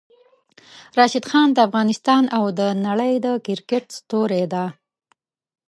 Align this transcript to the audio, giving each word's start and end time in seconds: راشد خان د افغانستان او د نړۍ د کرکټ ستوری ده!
راشد 0.97 1.25
خان 1.29 1.47
د 1.53 1.57
افغانستان 1.67 2.23
او 2.37 2.43
د 2.59 2.61
نړۍ 2.87 3.13
د 3.25 3.27
کرکټ 3.45 3.85
ستوری 3.97 4.43
ده! 4.53 4.65